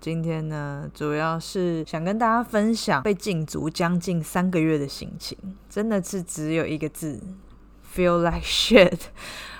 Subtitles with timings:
[0.00, 5.36] 今天呢，主要是想跟大家分享被禁足将近三个月的心情，
[5.68, 7.20] 真的是只有一个字
[7.94, 8.98] ：feel like shit。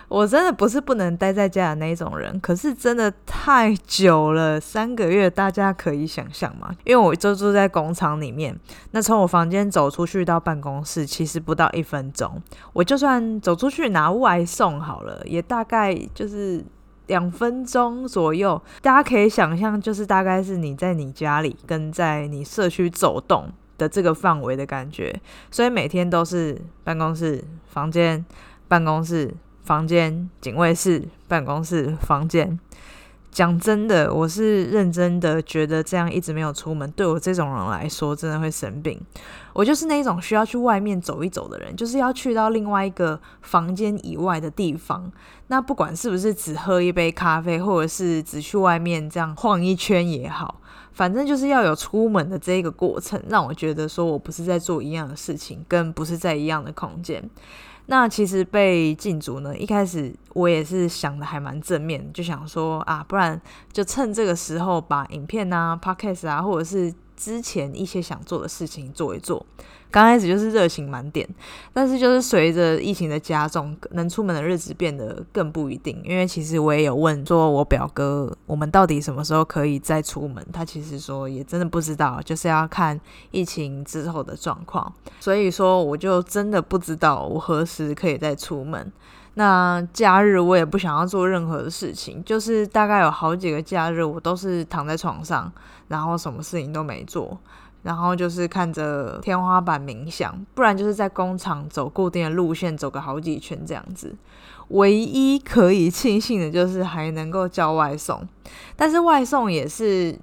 [0.08, 6.70] 我真的不是不能待在家的那种人，可是真的太久了，三个月，大家可以想象吗？
[6.84, 8.54] 因为我就住在工厂里面，
[8.90, 12.42] 那从我房间走出去到办公室，其实不到一分钟。
[12.74, 16.62] 我就算走出去拿外送好了，也大概就是
[17.12, 18.60] 两分钟左右。
[18.80, 25.14] 大家可以想象，就是大概是你在你家里跟在你社区走动的这个范围的感觉，
[25.50, 28.24] 所以每天都是办公室、房间、
[28.66, 29.34] 办公室。
[29.62, 32.58] 房间、警卫室、办公室、房间。
[33.32, 39.00] 讲真的，我是认真的，觉得这样一直没有出门，对我这种人来说，真的会生病。
[39.54, 45.10] 我就是那种需要去外面走一走的人，就是要去到另外一个房间以外的地方。
[45.46, 50.60] 那不管是不是只喝一杯咖啡，或者是只去外面这样晃一圈也好，
[50.92, 57.30] 反正就是要有出门的这个过程，让我觉得说我不是在做一样的事情，跟不是在一样的空间。
[57.92, 63.38] 那其实被禁足呢，一开始我也是想的还蛮正面，就想说啊，不然
[63.70, 66.90] 就趁这个时候把影片啊、podcast 啊，或者是
[67.22, 69.46] 之前一些想做的事情做一做。
[69.92, 71.28] 刚开始就是热情满点，
[71.72, 76.02] 但是就是随着疫情的加重，能出门的日子变得更不一定。
[76.02, 80.44] 因为其实我也有问说，我表哥我们到底什么时候可以再出门？
[80.50, 82.98] 他其实说也真的不知道，就是要看
[83.30, 84.90] 疫情之后的状况。
[85.20, 88.90] 所以说我就真的不知道我何时可以再出门。
[89.34, 95.50] 那假日我也不想要做任何的事情，就是大概有好几个假日我都是躺在床上，
[95.92, 97.38] 然后什么事情都没做。
[97.84, 104.14] 然后就是看着天花板冥想，不然就是在工厂走固定的路线，走个好几圈这样子。
[104.68, 108.24] 唯一可以庆幸的就是还能够叫外送，
[108.76, 110.16] 但是外送也是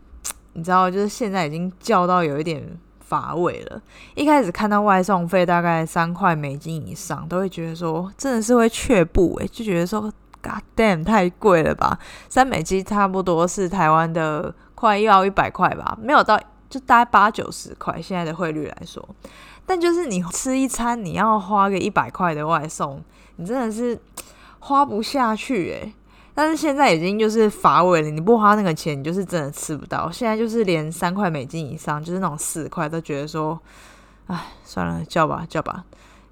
[0.53, 2.65] 你知道，就是现在已经叫到有一点
[3.01, 3.81] 乏味了。
[4.15, 10.09] 一开始看到外送费大概三块美金以上，都会觉得说真的是会却步诶，就觉得说
[10.41, 11.99] God damn 太贵了吧？
[12.27, 16.39] 三美金差不多是台湾的快要一百块吧，没有到。
[16.69, 19.03] 就大概八九十块，现在的汇率来说，
[19.65, 23.03] 但就是你吃一餐，你要花个一百块的外送，
[23.37, 23.99] 你真的是
[24.59, 25.91] 花不下去诶。
[26.35, 30.11] 但是现在已经就是乏味了，你不花那个钱，你就是真的吃不到。
[30.11, 33.59] 现在就是连三块美金以上，就是那种四块，都觉得说，
[34.27, 35.83] 唉，算了，叫吧叫吧。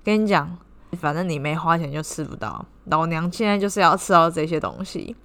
[0.04, 0.56] 跟你讲，
[0.98, 2.66] 反正你没花钱就吃不到。
[2.86, 5.16] 老娘现在就是要吃到这些东西。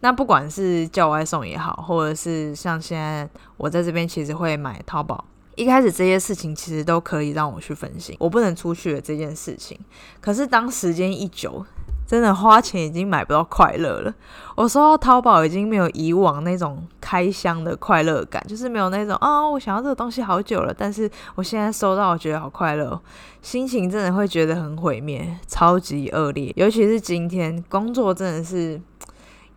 [0.00, 5.24] 那不管是叫外送也好，或者是像现在我在这边，其实会买淘宝。
[5.56, 9.78] 一开始这些事情其实都可以让我去分心，我不能出去的这件事情。
[10.18, 11.64] 可是当时间一久，
[12.10, 14.12] 真的花钱已经买不到快乐了。
[14.56, 23.00] 我收到淘宝已经没有以往那种开箱的快乐感，就是没有那种啊，我想要这个东西好久了，但是我现在收到，我觉得好快乐，
[23.42, 26.52] 心情真的会觉得很毁灭，超级恶劣。
[26.56, 28.80] 尤其是今天工作真的是。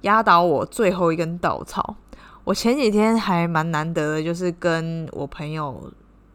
[0.03, 1.95] 压倒我最后一根稻草。
[2.43, 5.89] 我前几天还蛮难得的，就是跟我朋友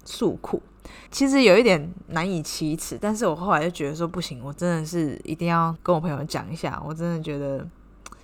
[0.07, 0.63] 诉苦，
[1.11, 2.99] 其实有一点难以启齿。
[3.01, 7.67] 但是我后来就觉得说不行，我真的是一定要跟我朋友讲一下，我真的觉得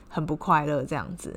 [0.09, 1.35] 很不快乐这样子。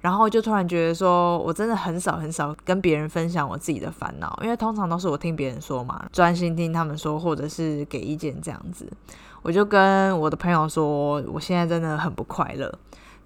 [0.00, 8.88] 然后就突然觉得说，我真的很少很少跟别人分享我自己的烦恼，因为通常都是我听别人说嘛，专心听他们说，或者是给意见这样子。
[9.42, 12.72] 我就跟我的朋友说，我现在真的很不快乐。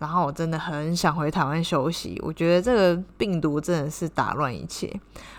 [0.02, 4.92] 然后我真的很想回台湾休息，我觉得这个病毒真的是打乱一切，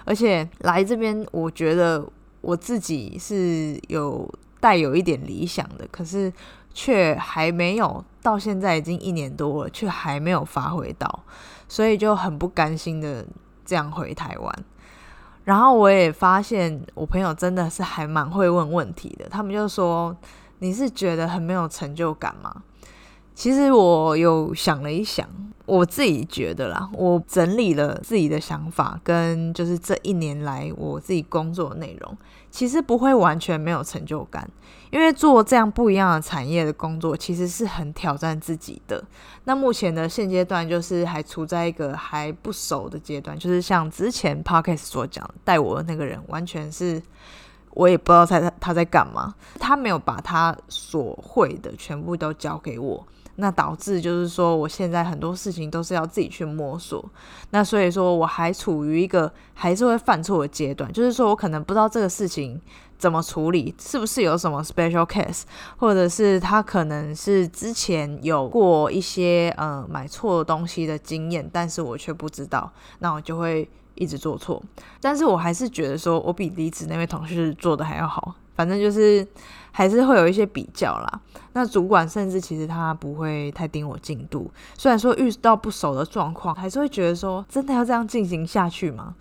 [0.06, 2.01] 而且来这边，我觉得
[2.39, 4.25] 我自己是有
[4.62, 6.31] 带有一点理想的，可是
[6.74, 11.24] 却还没有到现在已经一年多了，却还没有发挥到，
[11.68, 13.25] 所以就很不甘心的
[13.65, 14.65] 这样回台湾。
[15.44, 20.15] 然后我也发现我朋友真的是还蛮会问问题的，他们就说
[20.60, 22.63] ：“你是觉得很没有成就感吗？”
[23.35, 25.27] 其实我有想了一想，
[25.65, 32.18] 我自己觉得啦，我整理了自己的想法，跟就是这一年来我自己工作的内容，
[32.51, 34.47] 其实不会完全没有成就感，
[34.91, 39.03] 因为做这样不一样的产业的工作，其实是很挑战自己的。
[39.45, 47.01] 那目前的现阶段就是还处在一个还不熟的阶段，就是像之前 Podcast 所讲，带我的那个人完全是。
[47.75, 53.03] 我也不知道他他他在干嘛，他没有把他所会的全部都交给我，
[53.35, 57.03] 那导致就是说我现在很多事情都是要自己去摸索，
[57.50, 62.62] 那所以说我还处于一个还是会犯错的阶段，就是说我可能不知道这个事情
[63.03, 65.41] 怎么处理，是不是有什么 special case，
[65.75, 73.69] 或者是他可能是之前有过一些呃买错东西的经验，但是我却不知道，那我就会。
[73.95, 74.59] 一直做错，
[75.00, 78.33] 但是我还是觉得说，我比离职那位同事做的还要好。
[78.55, 79.25] 反正就是
[79.71, 81.21] 还是会有一些比较啦。
[81.53, 89.13] 那主管甚至其实他不会太盯我进度，虽然说遇到不熟的状况，还是会觉得说，真的要这样进行下去吗？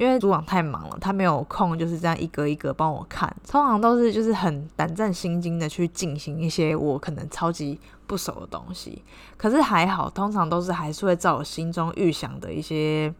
[0.00, 3.30] 因为主管太忙了，他没有空就是这样一格一格帮我看。
[3.46, 9.02] 通常都是就是很胆战心惊的去进行一些我可能超级不熟的东西。
[9.36, 13.12] 可是还好，通常都是还是会照我心中预想的一些。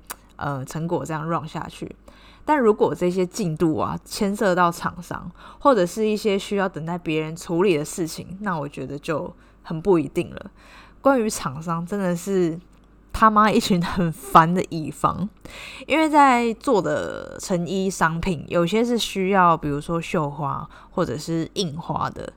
[0.43, 1.95] 呃，成果这样 run 下去，
[2.47, 9.31] 但如果这些进度啊牵涉到厂商，或者是一些需要等待别人处理的事情，那我觉得就
[9.63, 10.51] 很不一定了。
[11.03, 12.59] 关于厂商，真的是
[13.13, 15.29] 他妈一群很烦的乙方，
[15.87, 22.33] 因为在做的成衣商品，有些是需要，比如说绣花或者是印花的。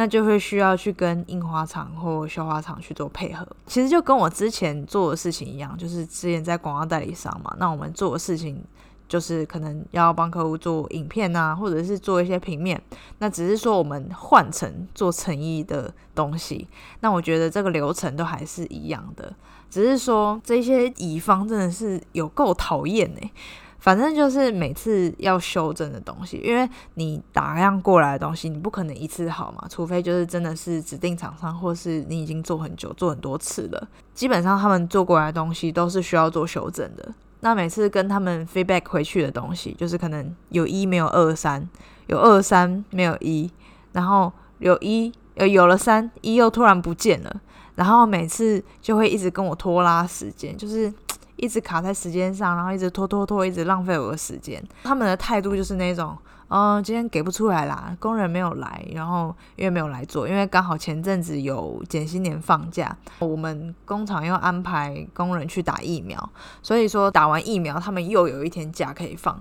[0.00, 7.52] 那就会需要去跟印花厂或绣花厂去做配合，其实就跟我之前做的事情一样，就是之前在广告代理商嘛。
[7.58, 8.62] 那我们做的事情
[9.08, 12.80] 就是可能要帮客户做影片啊，或者是做一些平面。
[13.18, 16.68] 那只是说我们换成做成衣的东西，
[17.00, 19.34] 那我觉得这个流程都还是一样的，
[19.70, 23.30] 只是说这些乙方真的是有够讨厌哎。
[23.80, 33.88] 反正就是每次要修正的东西，因为你打样过来的东西，你不可能一次好嘛，除非就是真的是指定厂商，或是你已经做很久、做很多次了。
[34.12, 37.14] 基本上他们做过来的东西都是需要做修正的。
[37.40, 41.66] 那每次跟他们 feedback 回去的东西，就是可能有一没有二三，
[42.08, 43.48] 有二三没有一，
[43.92, 47.40] 然后有一呃有了三一又突然不见了，
[47.78, 50.92] 然后每次就会一直跟我拖拉时间，就是。
[51.40, 54.60] 一直卡在时间上，然后一直拖拖拖，一直浪费我的时间。
[54.82, 66.28] 他们的态度就是那种，嗯，今天给不出来啦，工人没有来，然后因为没有来做，因为刚好前阵子有减薪年放假，我们工厂又安排工人去打疫苗，
[66.60, 69.40] 所以说打完疫苗，他们又有一天假可以放。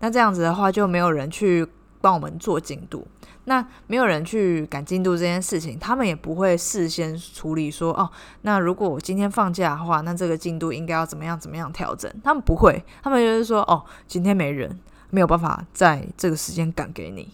[0.00, 1.66] 那这样子的话，就没有人去
[2.02, 3.06] 帮我们做进度。
[3.48, 8.08] 那没有人去赶进度这件事情，他们也不会事先处理说哦，
[8.42, 12.08] 那如果我今天放假的话，那这个进度应该要怎么样怎么样调整？
[12.22, 14.78] 他们不会，他们就是说哦，今天没人，
[15.10, 17.28] 没有办法在这个时间赶给你，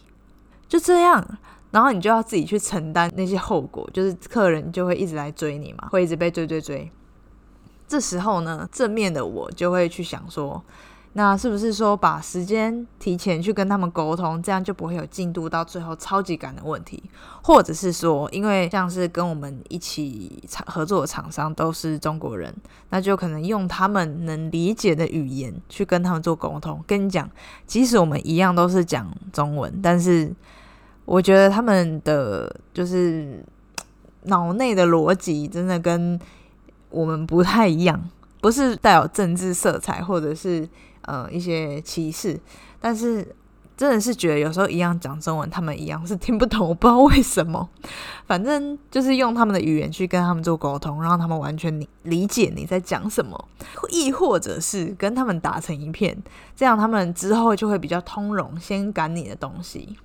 [0.68, 1.22] 就这样，
[1.72, 6.88] 然后你就要自己去承担那些后果，就是客人就会一直来追你嘛，会一直被追追追。
[7.88, 10.62] 这时候呢，正面的我就会去想说。
[11.16, 17.00] 那是不是说把时间提前去跟他们沟通，这样就不会有进度到最后超级赶的问题？
[17.40, 22.52] 或者是说，因为像是跟我们一起合作的厂商都是中国人，
[22.90, 26.82] 那就可能用他们能理解的语言去跟他们做沟通。
[26.84, 27.30] 跟你讲，
[27.64, 30.34] 即使我们一样都是讲中文，但是
[31.04, 33.40] 我觉得他们的就是
[34.24, 36.18] 脑内的逻辑真的跟
[36.90, 40.68] 我们不太一样，不是带有政治色彩，或者是。
[41.06, 42.38] 呃，一些歧视，
[42.80, 43.34] 但是
[43.76, 47.68] 真的是觉得有时候一样讲中文，他们一样是听不懂，我不知道为什么。
[48.26, 53.48] 反正就是用他们的语言去跟他们做沟通，让他们完全理理解你在讲什么，
[53.90, 56.16] 亦或者是跟他们打成一片，
[56.54, 59.96] 这样他们之后就会比较通融，先赶你的东西。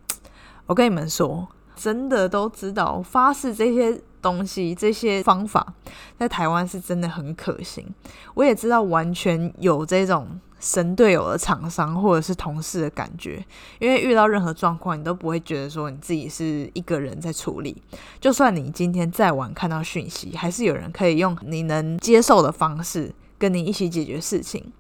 [0.65, 5.73] 我跟你们说，真的都知道，发誓这些东西、这些方法
[6.17, 7.85] 在台湾是真的很可行。
[8.33, 10.27] 我也知道，完全有这种。
[10.59, 13.43] 神队友的厂商或者是同事的感觉，
[13.79, 17.81] 因为遇到任何状况，你都不会觉得说你自己是一个人在处理。
[18.19, 24.71] 就算你今天再晚看到讯息，还是有人可以用你能接受的方式跟你一起解决事情。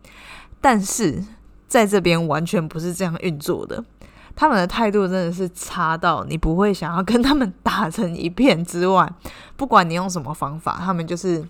[0.61, 1.23] 但是
[1.67, 3.81] 在这边完全不是这样运作的，
[4.35, 9.09] 他们的态度真的是差到你不会想要跟他们打成一片之外，
[9.55, 11.47] 不管你用什么方法，他们就是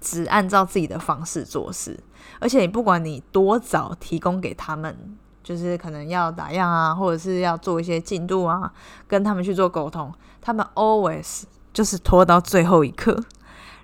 [0.00, 1.98] 只按照自己的方式做事。
[2.40, 8.72] 而且你不管你多早提供给他们，就是可能要打样啊，或者是要做一些进度啊，
[9.06, 13.18] 跟他们去做沟通，他们 always 就是拖到最后一刻。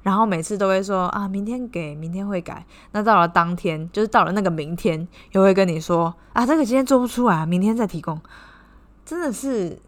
[0.03, 2.67] 然后每次都会说啊，明天给，明天会改。
[2.93, 8.21] 那到了当天，就是到了那个明天，又会跟你说啊，这个今天做不出来，明天再提供。
[9.07, 9.81] 真的是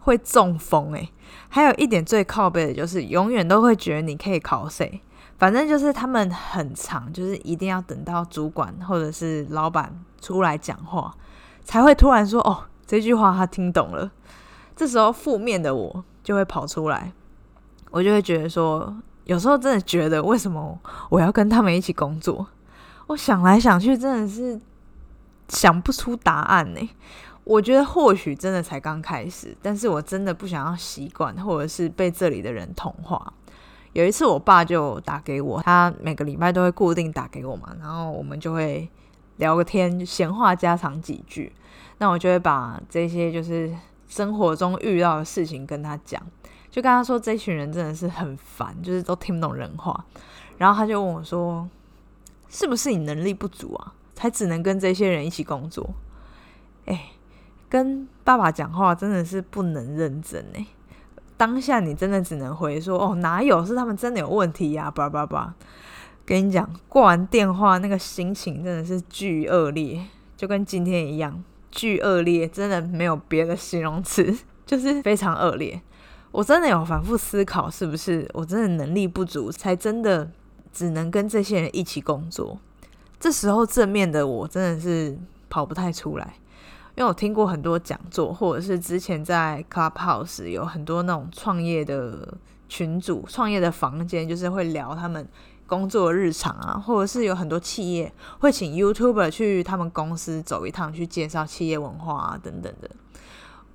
[0.00, 1.12] 会中风诶。
[1.50, 5.02] 还有一点最靠背的就是，永远都会觉得你可以考谁。
[5.38, 11.14] 反正就是他们很长，就是一定要等到主管或者是老板出来讲话，
[11.64, 14.10] 才会突然说哦，这句话他听懂了。
[14.76, 17.12] 这时候负面的我就会跑出来，
[17.90, 18.94] 我就会觉得说。
[19.24, 20.80] 有时候真的觉得，为什么
[21.10, 22.46] 我要跟他们一起工作？
[23.08, 24.58] 我想来想去，真的是
[25.48, 26.80] 想不出答案呢。
[27.44, 33.34] 我觉得或许真的才刚开始，但是我真的不想要习惯，或者是被这里的人同化。
[33.92, 38.88] 有一次，我爸就打给我，他每个礼拜都会固定打给我嘛，然后我们就会
[39.36, 41.52] 聊个天，闲话家常几句。
[41.98, 43.74] 那我就会把这些就是
[44.08, 46.22] 生活中遇到的事情跟他讲。
[46.70, 50.04] 就跟他说，这群人真的是很烦，就是都听不懂人话。
[50.58, 51.68] 然后他就问我说
[52.48, 55.88] ：“是不是你能力不足啊，才只能跟这些人一起工作？”
[56.84, 57.10] 哎，
[57.68, 60.66] 跟爸爸讲话真的是不能认真哎。
[61.38, 63.64] 当下你真的只能回说：“哦，哪有？
[63.64, 65.54] 是他们真的有问题呀！”叭叭叭。
[66.26, 69.98] 跟你讲，挂完电话那个心情真的是巨恶劣，
[70.36, 75.80] 就跟今天一样，巨恶劣，真的没有别的形容词， 就是非常恶劣。
[76.30, 80.30] 我真的有反复思考，是不是我真的能力不足，才真的
[80.70, 82.58] 只能跟这些人一起工作？
[83.18, 85.16] 这时候正面的我真的是
[85.48, 86.34] 跑不太出来，
[86.98, 92.36] 因为我听过很多讲座，或者是之前在 Clubhouse 有很多那种创业的
[92.68, 95.24] 群组、创业的房间，就是会聊他们
[95.64, 102.90] 工作日常啊，或者是有很多企业会请 YouTuber 去他们公司走一趟，去介绍企业文化啊等等的。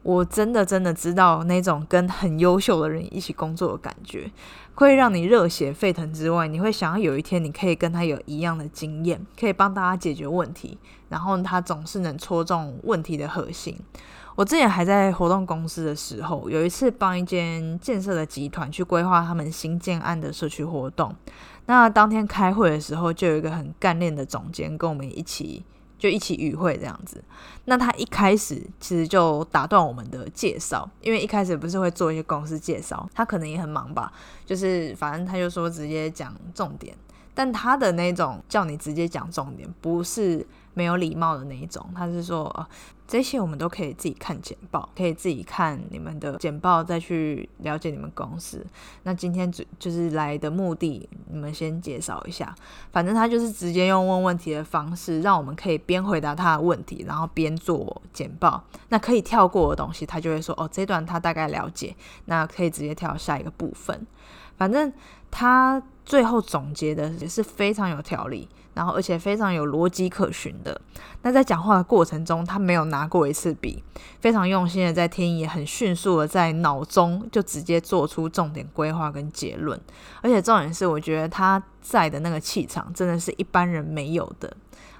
[0.03, 4.29] 我真的真的知道那种跟很优秀的人一起工作的感觉，
[4.75, 13.79] 会让你热血沸腾之外，你会想要有一天你可以跟他有一样的经验，可以帮大家解决问题，然后他总是能戳中问题的核心。
[14.35, 21.15] 我之前还在活动公司的时候，有一次帮一间建设的集团去规划他们新建案的社区活动，
[21.67, 25.63] 那当天开会的时候，就有一个很干练的总监跟我们一起。
[26.03, 27.23] 就一起与会这样子，
[27.63, 34.11] 那他一开始其实就打断我们的介绍，因为一开始不是会做一些公司介绍，他可能也很忙吧，
[34.45, 36.93] 就是反正他就说直接讲重点，
[37.33, 40.45] 但他的那种叫你直接讲重点，不是。
[40.75, 42.67] 没有礼貌的那一种，他是说，哦，
[43.07, 48.65] 这些我们都可以自己看简报，可以自己看你们的简报，再去了解你们公司。
[49.03, 52.55] 那今天就就是来的目的，你们先介绍一下。
[52.91, 58.63] 反正他就是直接用问问题的方式，让我们可以边回答他的问题，然后边做简报。
[58.89, 61.95] 那可以跳过的东西，他就会说，哦，这段他大概了解，
[62.25, 64.07] 那可以直接跳下一个部分。
[64.57, 64.91] 反正
[65.29, 68.47] 他最后总结的也是非常有条理。
[68.73, 70.79] 然后，而且非常有逻辑可循的。
[71.21, 73.83] 那在讲话的过程中，他没有拿过一次笔，
[74.19, 79.79] 非常用心的在听，也很迅速的在脑中就直接做出重点规划跟结论。
[80.21, 84.51] 而且重点是，我觉得他在的那个气场真的是一般人没有的。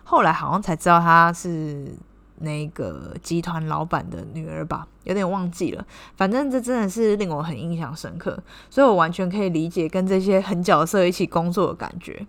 [0.03, 1.93] 后来好像才知道他是
[2.39, 5.85] 那个集团老板的女儿吧，有点忘记了。
[6.15, 8.37] 反正这真的是令我很印象深刻，
[8.69, 12.25] 所以我完全可以理解跟这些狠角色一起工作的感觉。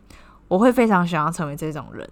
[0.48, 2.08] 我会非常想要成为这种人。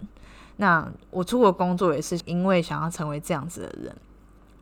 [0.57, 3.95] 那我出国工作也是因为想要成为这样子的人，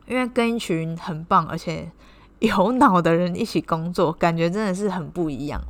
[0.06, 1.90] 因为跟一群很棒而且
[2.38, 5.60] 有脑的人一起工作，感觉真的是很不一样。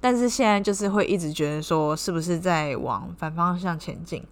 [0.00, 4.22] 但是现在就是会一直觉得说，是不是在往反方向前进，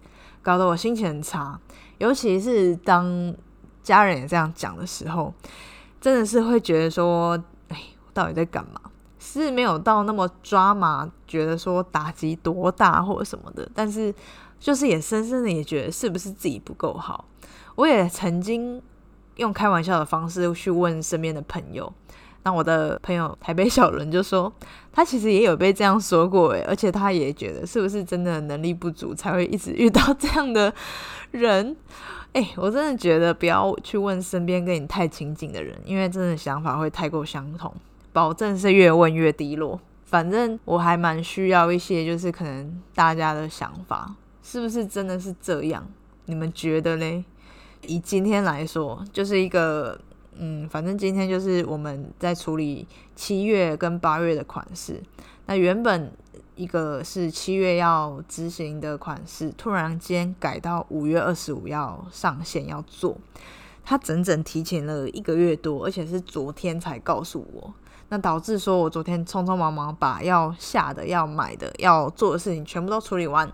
[0.41, 1.59] 搞得我心情很差。
[1.97, 3.35] 尤其是当
[3.83, 5.33] 家人也这样讲的时候，
[5.99, 7.37] 真的是会觉得说，
[7.67, 8.79] 哎，我到底在干嘛？
[9.25, 14.13] 是没有到那么抓马，觉得说打击多大或者什么的，但是
[14.59, 17.23] 就是也深深的也觉得是不是自己不够好。
[17.75, 18.81] 我也曾经
[19.37, 21.91] 用开玩笑的方式去问身边的朋友，
[22.43, 24.51] 那我的朋友台北小伦就说，
[24.91, 30.71] 他其实也有被这样说过，诶，而且他也觉得是不是真的能力不足才会一直遇到这样的
[31.31, 31.75] 人？
[32.33, 37.73] 诶， 我真的觉得不要去问身边跟你太亲近的人，因为真的想法会太过相同。
[38.13, 39.81] 保证是越问越低落。
[40.05, 45.85] 反正我还蛮需要一些，就是可能大家的想法，是不是真的是这样？
[46.25, 47.25] 你们觉得嘞？
[47.87, 49.99] 以今天来说，就是一个，
[50.37, 55.01] 嗯，反正今天就是我们在处理七月跟八月的款式。
[55.47, 56.11] 那原本
[56.55, 63.17] 一个是七月要执行的款式，突然间改到五月二十五要上线要做，
[63.83, 67.73] 他整整提前了一个月多，而且是昨天才告诉我。
[68.13, 73.51] 那导致说我昨天匆匆忙忙把要下的、要买的、要做的事情全部都处理完，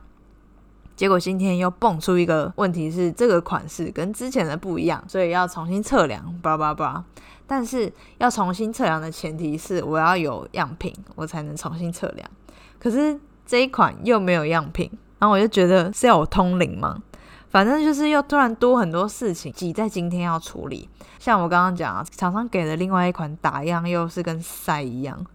[0.98, 7.02] 结果今天又蹦出一个问题是这个款式跟之前的不一样，所以要重新测量，叭叭叭。
[7.48, 12.30] 但是要重新测量的前提是我要有样品，我才能重新测量。
[12.78, 17.02] 可是这一款又没有样品，然后我就觉得是要我通灵吗？
[17.50, 20.88] 反正就是又突然多很多事情挤在今天要处理。
[21.18, 25.26] 像我刚刚讲啊，厂商给的另外一款打样又是跟塞一样，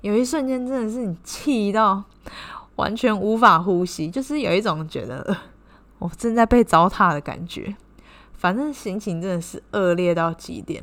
[0.00, 2.02] 有一瞬间真的是你气到
[2.76, 5.36] 完全无法呼吸，就是有一种觉得
[5.98, 7.76] 我正在被糟蹋的感觉。
[8.34, 10.82] 反正心情真的是恶劣到极点。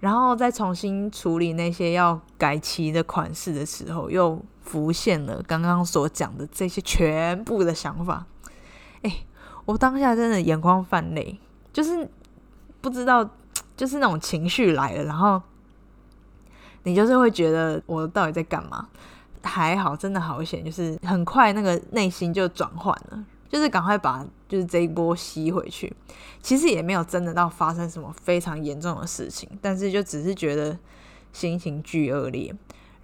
[0.00, 8.26] 然后再重新处理那些要改齐的款式的时候，又浮现了刚刚所讲的这些全部的想法。
[9.64, 11.38] 我当下真的眼眶泛泪，
[11.72, 12.08] 就是
[12.80, 13.28] 不知道，
[13.76, 15.40] 就是那种情绪来了，然后
[16.82, 18.88] 你就是会觉得我到底在干嘛？
[19.42, 23.24] 还好，真的好险，就是很快那个内心就转换了。
[23.46, 25.94] 就是赶快把就是这一波吸回去，
[26.42, 30.76] 其实也没有真的到发生什么非常严重的事情，但是就只是觉得
[31.32, 32.52] 心情巨恶劣。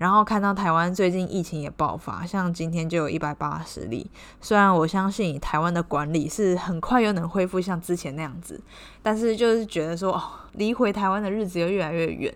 [0.01, 4.11] 然后看到台湾最近疫情也爆发，像今天就有一百八十例。
[4.41, 8.59] 虽然我相信台湾的管理是很快又能恢复像之前那样子，
[9.03, 12.35] 但是就是觉得说，哦，离回台湾的日子又越来越远。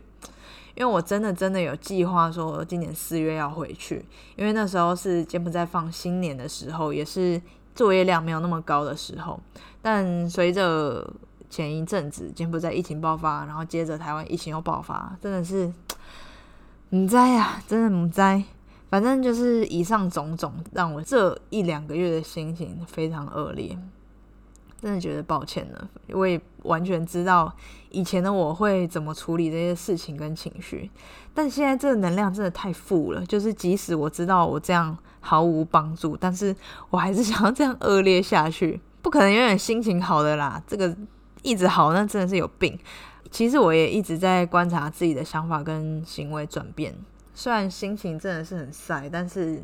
[0.74, 4.04] 因为我真的真的有计划说今年四月要回去，
[4.36, 7.40] 因为那时候是柬埔寨放新年的时候，也是。
[7.74, 9.36] 作业量没有那么高的时候，
[9.82, 11.12] 但随着
[11.50, 15.68] 前一阵子柬埔寨疫情爆发，然后接着台湾疫情又爆发，真的是
[16.94, 18.42] 唔灾呀，真的唔灾。
[18.88, 23.76] 反正就是以上种种，让我这一两个月的心情非常恶劣，
[24.80, 25.88] 真的觉得抱歉了。
[26.10, 27.52] 我也完全知道
[27.90, 30.88] 以前的我会怎么处理这些事情跟情绪，
[31.34, 34.96] 但现在这个能量真的太负了，就是即使我知道我这样。
[35.26, 36.54] 毫无帮助，但是
[36.90, 40.62] 我还是想要这样恶劣下去，不可能永远心情好的啦。
[40.66, 40.94] 这个
[41.40, 42.78] 一直好，那真的是有病。
[43.34, 46.94] 其实我也一直在观察自己的想法跟行为转变，
[47.34, 49.60] 虽然心情真的是很晒，但是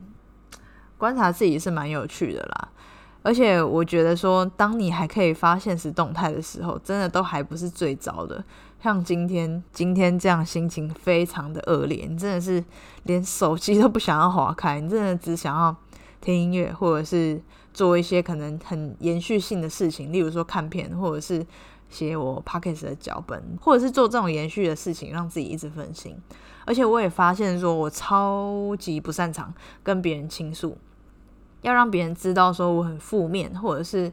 [0.98, 2.68] 观察自己是蛮有趣的啦。
[3.22, 8.42] 而且我觉得说，当你还可以发现实动态的时候，真的都还不是最糟的。
[8.82, 12.64] 像今天，今天这样心情非常的恶劣，你真的是
[13.04, 15.76] 连手机都不想要划开，你真的只想要
[16.20, 17.40] 听音乐，或者是
[17.72, 21.46] 做一些可能很延续性的事情，例如说看片，或者是
[21.90, 26.16] 写我 p o c k e t 的脚本，或者是做这种延续的事情，让自己一直分心。
[26.64, 30.78] 而且我也发现，说我超级不擅长跟别人倾诉。
[31.62, 34.10] 要让别人知道说我很负面，或者是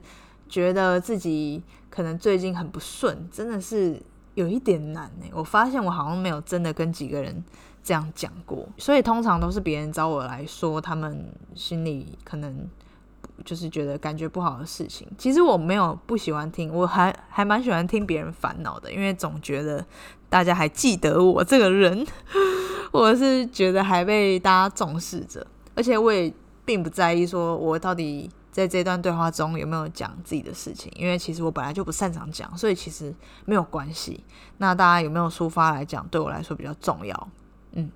[0.49, 4.01] 觉得自己可能最近很不顺，真的是
[4.33, 5.25] 有一点难呢。
[5.31, 7.41] 我发现我好像没有真的跟几个人
[7.83, 12.67] 这样讲过，所以通常都是别人找我来说他们心里可能
[13.45, 15.07] 就是觉得感觉不好的事情。
[15.17, 19.85] 其实我没有不喜欢听，我还还蛮喜欢听别人烦恼的，因为总觉得
[20.29, 22.05] 大家还记得我这个人，
[22.91, 26.33] 我是觉得还被大家重视着，而且我也。
[26.67, 34.21] 并不在意说我到底在这段对话中有没有讲自己的事情，因为其实我本来就不擅长讲，所以其实没有关系。
[34.57, 37.29] 那大家有没有抒发来讲，对我来说比较重要。
[37.71, 37.89] 嗯，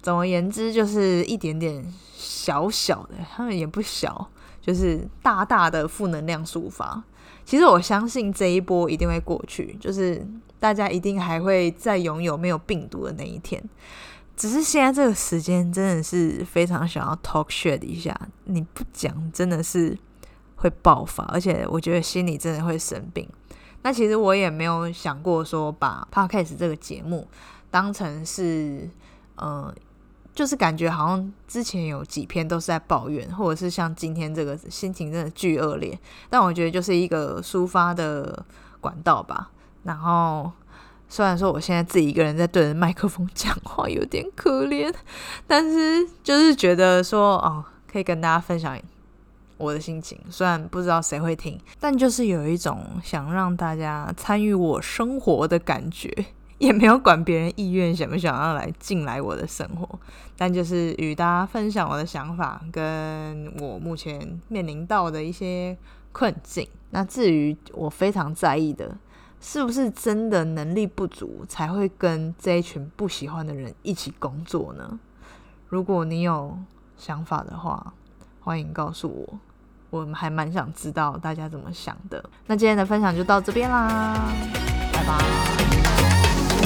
[0.00, 4.30] 总而言之，就是一点点小小的，他们也不小，
[4.64, 7.02] 就是大大的负能量抒发。
[7.44, 10.26] 其实我相信这一波一定会过去，就是
[10.58, 13.62] 大家一定还会再拥有没有病毒的那一天。
[14.36, 19.96] 只是现在这个时间真的是非常想要 talk shit 一下，你不讲真的是
[20.56, 23.28] 会爆发，而且我觉得心里真的会生病。
[23.82, 27.28] 那其实我也没有想过说把 podcast 这个节目
[27.70, 28.88] 当成是，
[29.36, 29.72] 呃，
[30.34, 38.44] 就是感觉好像之前有几篇都是在抱怨，或者是像今天这个心情真的巨恶劣，但我觉得就是一个抒发的
[38.80, 39.50] 管道吧，
[39.84, 40.50] 然后。
[41.06, 44.92] 虽然说我现在自己一个人在对着麦克风讲话有点可怜，
[45.46, 48.76] 但是就是觉得说哦，可以跟大家分享
[49.58, 50.18] 我的心情。
[50.30, 56.10] 虽然不知道谁会听，但就是有一种想让大家参与我生活的感觉，
[56.64, 59.88] 也没有管别人意愿想不想要来进来我的生活，
[60.36, 65.76] 但就是与大家分享我的想法，跟我目前面临到的一些
[66.12, 66.66] 困境。
[66.90, 68.96] 那至于我非常在意的。
[69.46, 74.98] 是不是真的能力不足才会跟这一群不喜欢的人一起工作呢？
[75.68, 76.56] 如果你有
[76.96, 77.92] 想法的话，
[78.40, 79.38] 欢迎告诉我，
[79.90, 82.24] 我们还蛮想知道大家怎么想的。
[82.46, 84.14] 那今天的分享就到这边啦，
[84.94, 85.83] 拜拜。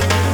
[0.00, 0.27] Thank you.